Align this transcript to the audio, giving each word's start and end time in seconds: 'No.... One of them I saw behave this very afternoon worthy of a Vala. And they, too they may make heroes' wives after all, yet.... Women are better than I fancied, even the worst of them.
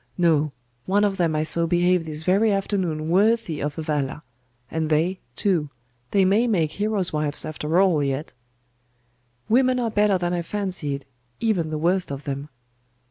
'No.... 0.17 0.51
One 0.87 1.03
of 1.03 1.17
them 1.17 1.35
I 1.35 1.43
saw 1.43 1.67
behave 1.67 2.05
this 2.05 2.23
very 2.23 2.51
afternoon 2.51 3.07
worthy 3.09 3.59
of 3.61 3.77
a 3.77 3.83
Vala. 3.83 4.23
And 4.71 4.89
they, 4.89 5.19
too 5.35 5.69
they 6.09 6.25
may 6.25 6.47
make 6.47 6.71
heroes' 6.71 7.13
wives 7.13 7.45
after 7.45 7.79
all, 7.79 8.03
yet.... 8.03 8.33
Women 9.47 9.79
are 9.79 9.91
better 9.91 10.17
than 10.17 10.33
I 10.33 10.41
fancied, 10.41 11.05
even 11.39 11.69
the 11.69 11.77
worst 11.77 12.11
of 12.11 12.23
them. 12.23 12.49